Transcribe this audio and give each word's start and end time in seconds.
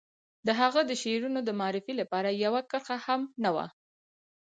د 0.47 0.49
هغه 0.59 0.81
د 0.89 0.91
شعرونو 1.01 1.39
د 1.47 1.49
معرفي 1.59 1.93
لپاره 2.01 2.29
يوه 2.45 2.61
کرښه 2.71 2.97
هم 3.05 3.21
نه 3.43 3.49
وه. 3.55 3.67